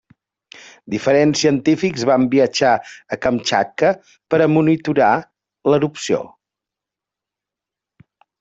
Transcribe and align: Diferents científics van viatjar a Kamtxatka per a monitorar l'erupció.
Diferents 0.93 1.41
científics 1.43 2.05
van 2.11 2.25
viatjar 2.31 2.71
a 3.15 3.19
Kamtxatka 3.25 3.93
per 4.35 4.41
a 4.41 4.49
monitorar 4.57 5.13
l'erupció. 5.73 6.23